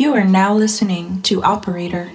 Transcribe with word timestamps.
You 0.00 0.14
are 0.14 0.24
now 0.24 0.54
listening 0.54 1.20
to 1.24 1.42
Operator. 1.42 2.10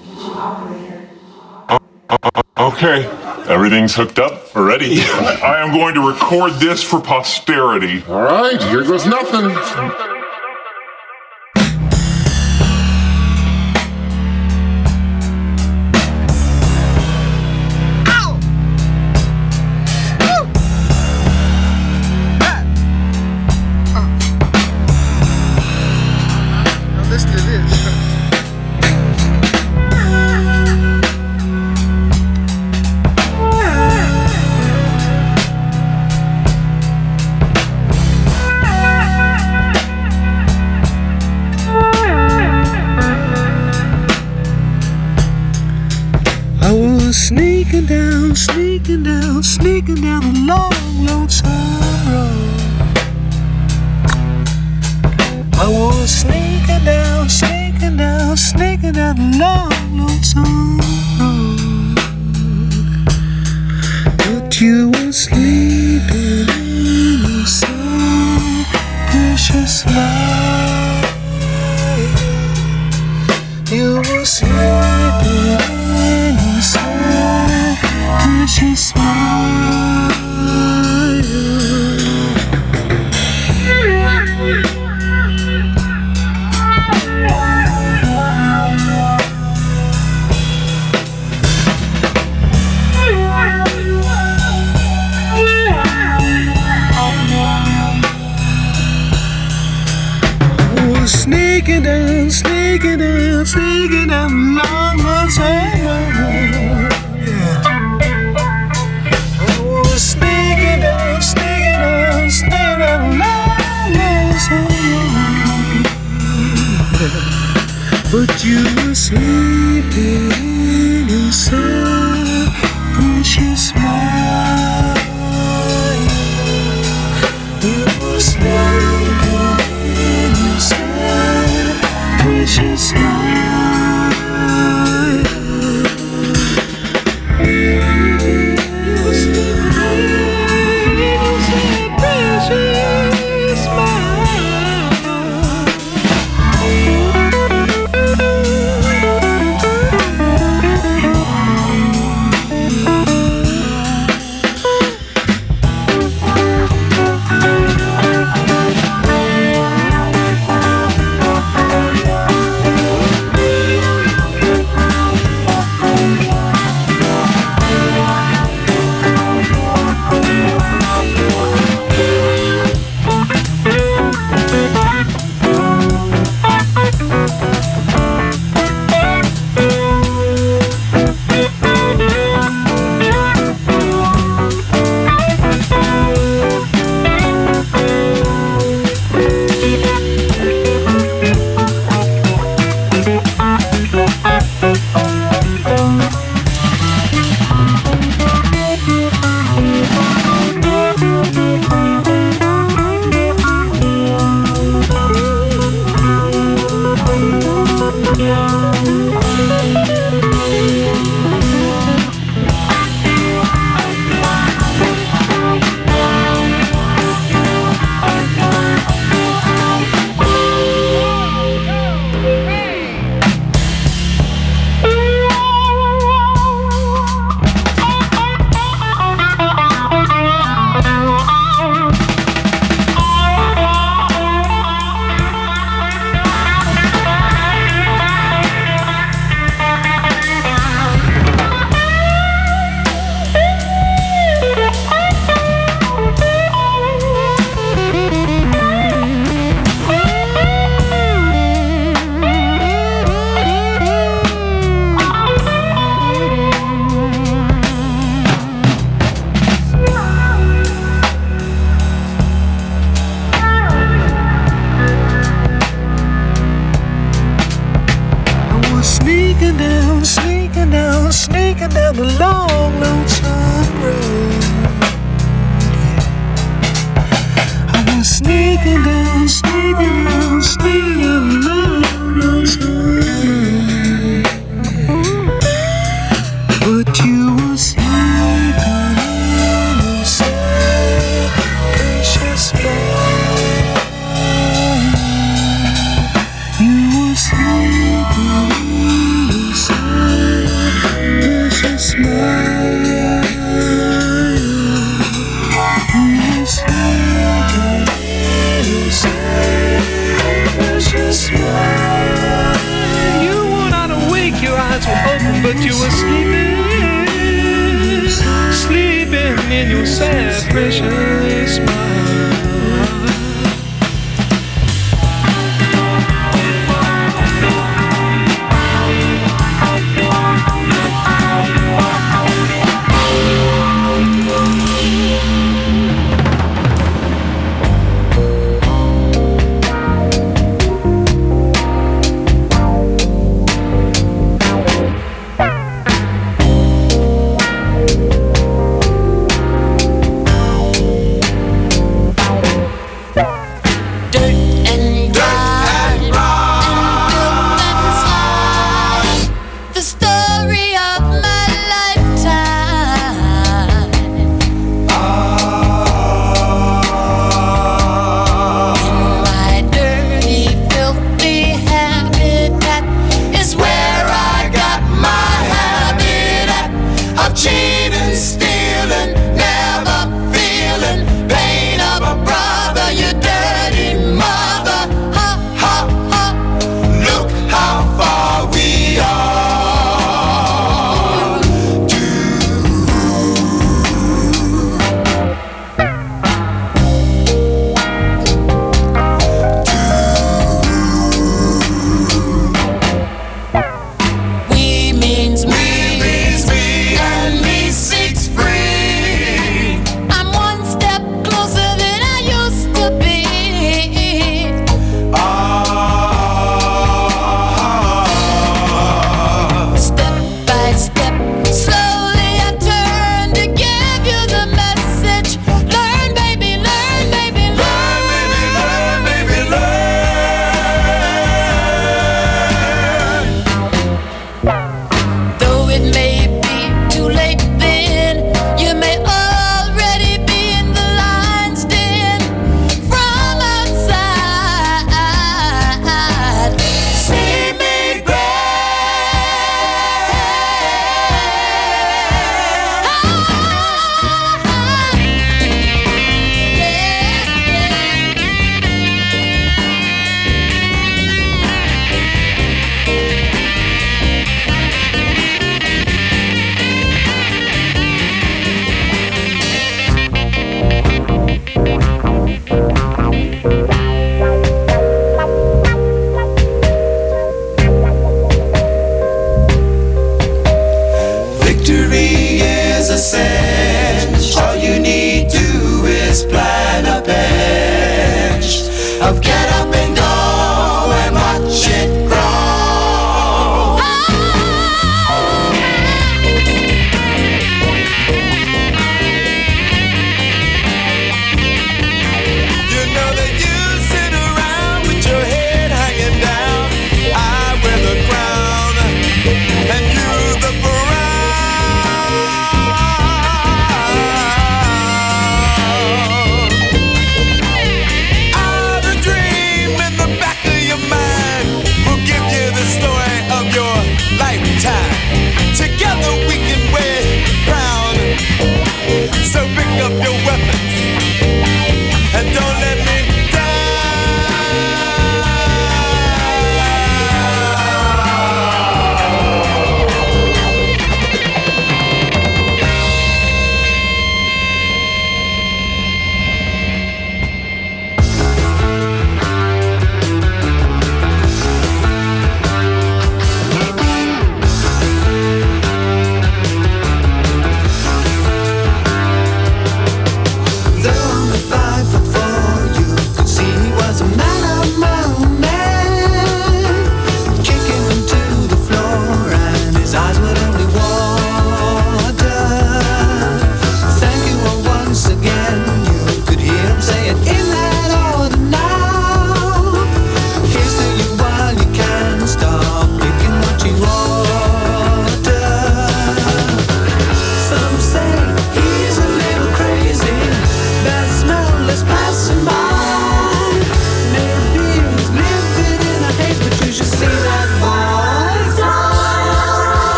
Okay, 2.58 3.06
everything's 3.48 3.94
hooked 3.94 4.18
up. 4.18 4.56
We're 4.56 4.68
ready. 4.68 5.02
I 5.02 5.64
am 5.64 5.72
going 5.72 5.94
to 5.94 6.02
record 6.02 6.54
this 6.54 6.82
for 6.82 7.00
posterity. 7.00 8.04
All 8.08 8.24
right, 8.24 8.60
here 8.60 8.82
goes 8.82 9.06
nothing. 9.06 10.15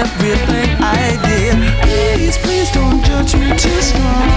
everything 0.00 0.76
I 0.80 1.20
did. 1.28 1.54
Please, 1.84 2.38
please 2.38 2.70
don't 2.72 3.04
judge 3.04 3.36
me 3.36 3.50
too 3.56 3.80
strong. 3.82 4.29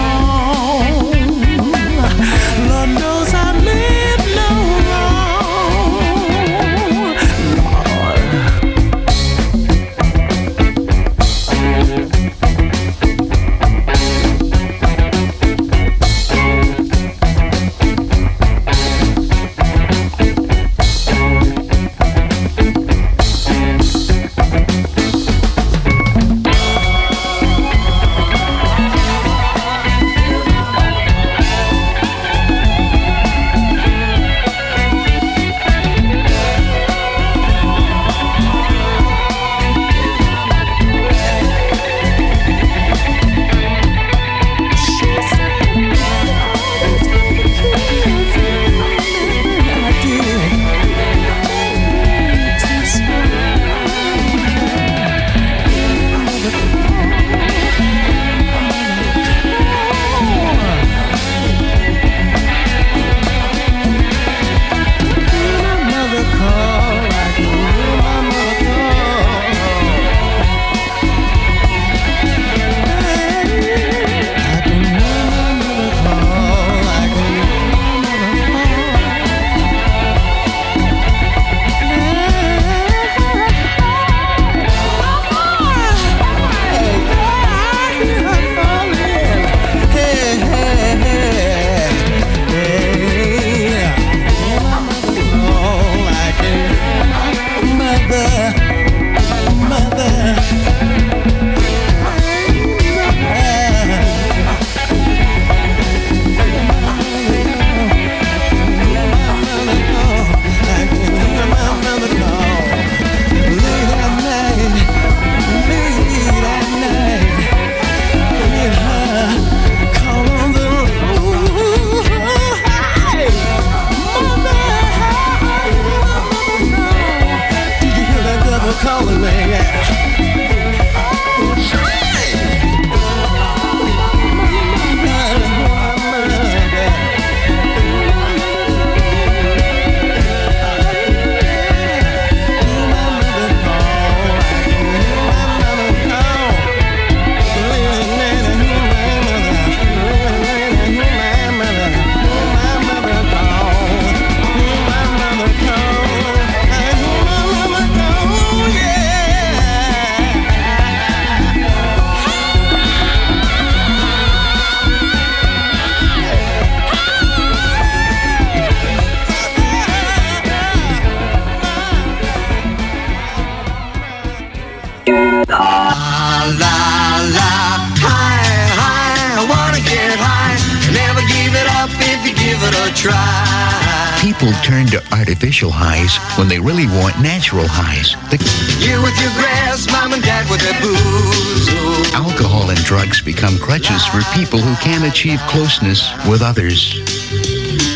achieve 195.13 195.39
closeness 195.41 196.09
with 196.27 196.41
others. 196.41 196.97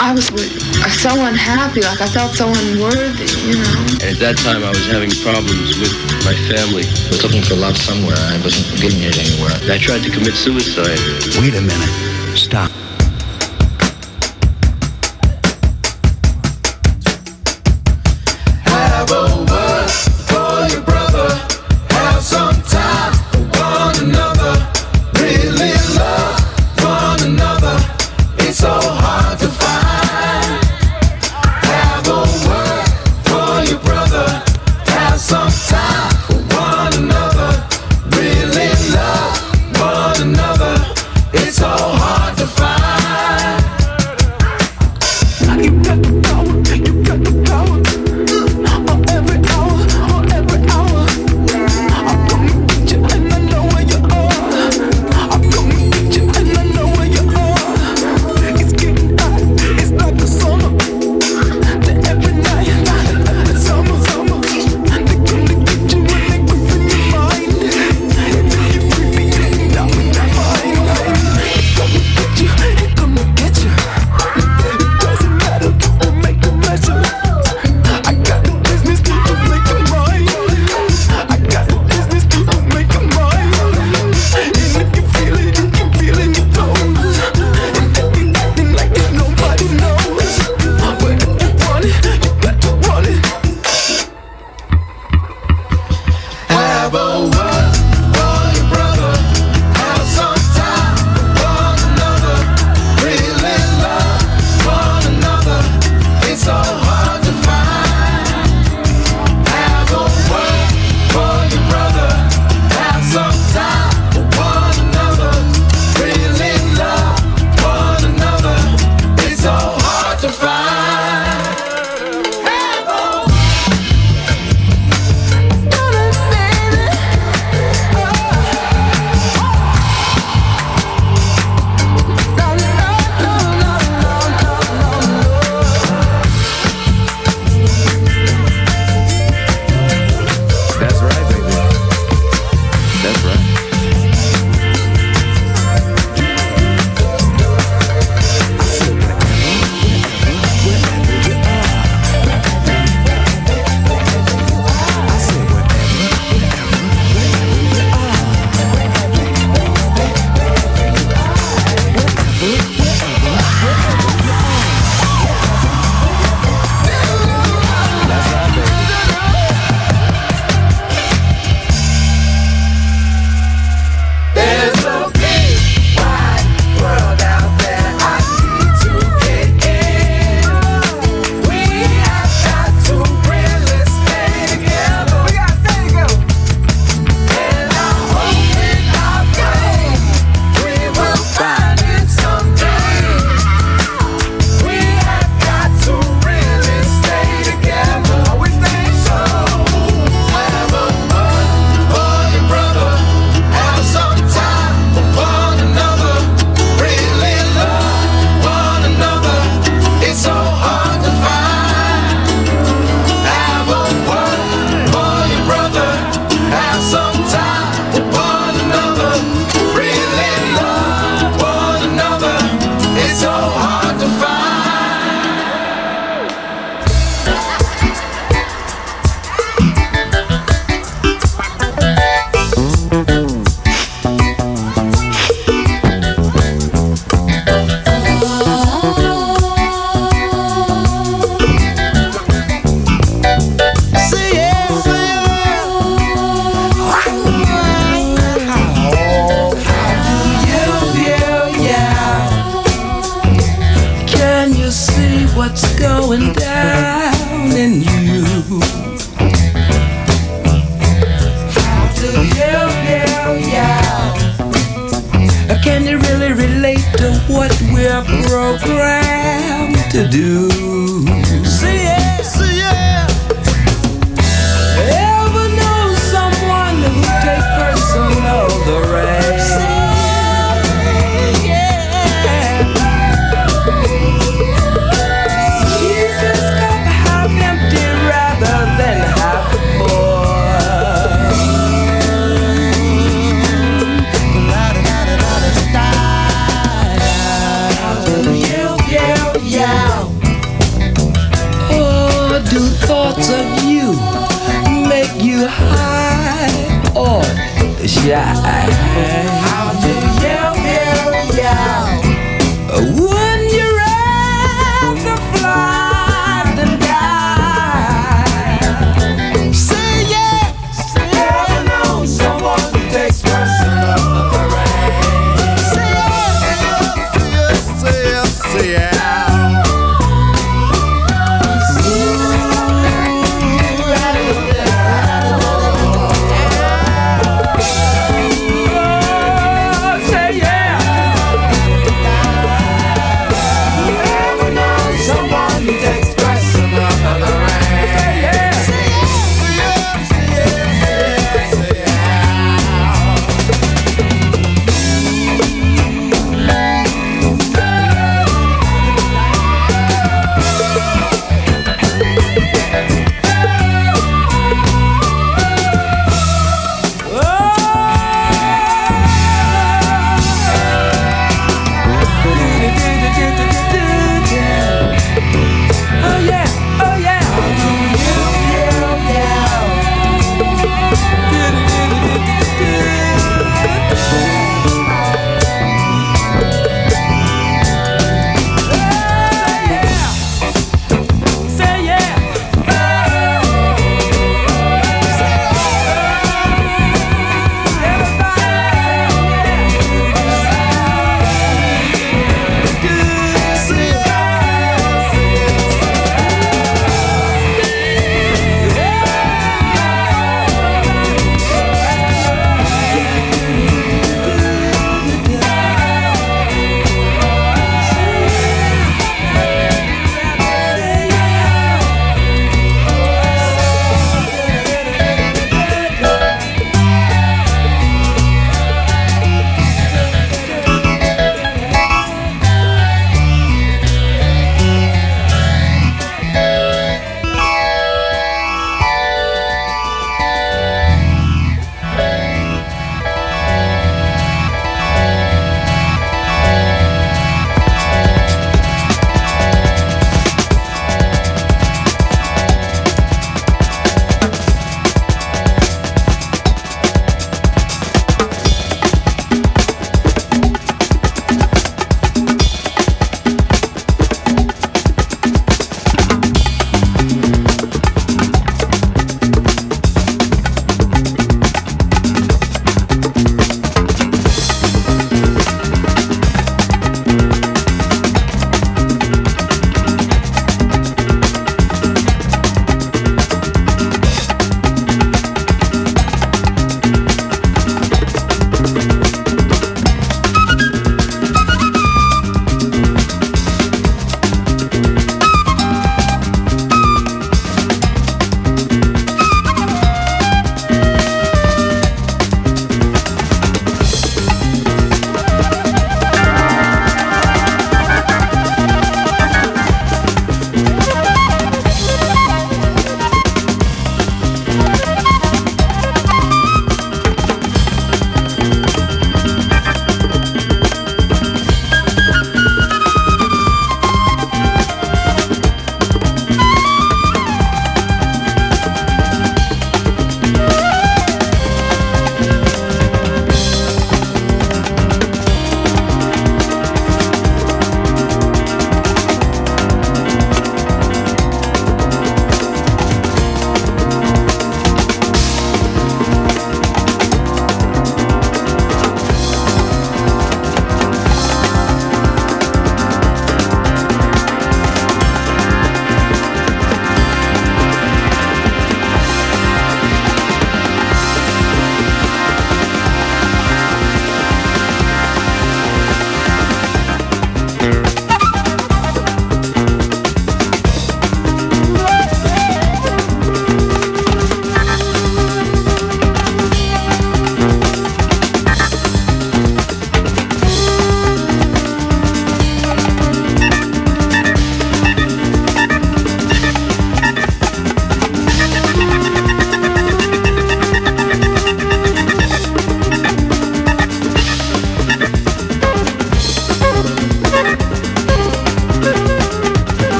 I 0.00 0.10
was 0.12 0.26
so 0.98 1.14
unhappy, 1.14 1.80
like 1.80 2.00
I 2.00 2.08
felt 2.08 2.32
so 2.34 2.48
unworthy, 2.48 3.30
you 3.46 3.54
know. 3.54 4.10
At 4.10 4.18
that 4.18 4.34
time, 4.42 4.64
I 4.64 4.70
was 4.70 4.84
having 4.90 5.10
problems 5.22 5.78
with 5.78 5.94
my 6.26 6.34
family. 6.50 6.82
I 6.82 7.08
was 7.14 7.22
looking 7.22 7.42
for 7.42 7.54
love 7.54 7.78
somewhere. 7.78 8.18
I 8.18 8.42
wasn't 8.42 8.82
getting 8.82 8.98
it 9.06 9.14
anywhere. 9.16 9.54
I 9.70 9.78
tried 9.78 10.02
to 10.02 10.10
commit 10.10 10.34
suicide. 10.34 10.98
Wait 11.38 11.54
a 11.54 11.62
minute. 11.62 11.94
Stop. 12.34 12.72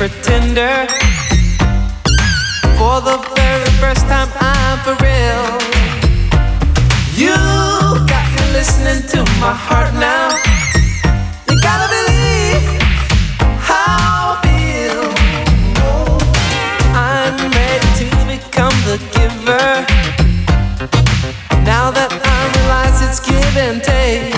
pretender. 0.00 0.86
For 2.78 2.96
the 3.04 3.18
very 3.36 3.70
first 3.82 4.06
time, 4.08 4.30
I'm 4.40 4.78
for 4.80 4.96
real. 5.04 5.44
You 7.20 7.36
got 8.08 8.24
me 8.32 8.42
listening 8.56 9.02
to 9.12 9.18
my 9.44 9.52
heart 9.52 9.92
now. 9.92 10.32
You 11.46 11.60
gotta 11.60 11.88
believe 11.96 12.64
how 13.60 14.32
I 14.32 14.40
feel. 14.40 15.04
I'm 16.96 17.36
ready 17.52 17.90
to 18.00 18.06
become 18.32 18.76
the 18.88 18.96
giver. 19.12 19.68
Now 21.72 21.90
that 21.90 22.10
I 22.10 22.38
realize 22.56 22.96
it's 23.04 23.20
give 23.20 23.54
and 23.68 23.82
take. 23.84 24.32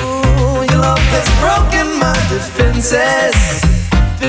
Ooh, 0.00 0.64
your 0.72 0.80
love 0.88 1.04
has 1.12 1.28
broken 1.44 2.00
my 2.00 2.16
defenses 2.32 3.39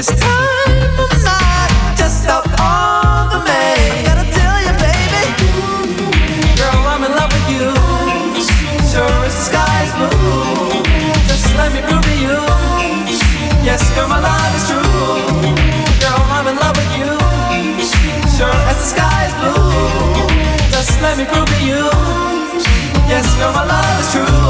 best. 0.02 0.18
Time 0.18 1.24
not, 1.24 1.70
just 1.96 2.28
out 2.28 2.44
the. 2.44 3.42
Gotta 4.08 4.26
tell 4.38 4.58
you, 4.66 4.74
baby, 4.82 5.24
girl, 6.58 6.82
I'm 6.92 7.04
in 7.04 7.12
love 7.12 7.32
with 7.32 7.48
you. 7.54 7.70
Sure 8.90 9.26
as 9.26 9.50
the 9.50 10.08
blue, 10.18 10.84
just 11.30 11.48
let 11.56 11.72
me 11.74 11.82
prove 11.82 12.04
to 12.04 12.16
you. 12.26 12.40
Yes, 13.64 13.82
girl, 13.96 14.08
my 14.08 14.20
love 14.20 14.56
is 14.58 14.66
true. 14.70 14.82
Girl, 16.02 16.22
I'm 16.36 16.48
in 16.48 16.58
love 16.58 16.76
with 16.76 16.92
you. 16.98 17.12
Sure 18.36 18.58
as 18.70 18.94
the 18.94 19.02
blue, 19.40 20.28
just 20.72 21.00
let 21.02 21.18
me 21.18 21.26
prove 21.26 21.48
to 21.48 21.60
you. 21.64 21.84
Yes, 23.08 23.28
girl, 23.38 23.54
my 23.54 23.66
love 23.66 24.00
is 24.00 24.12
true. 24.14 24.41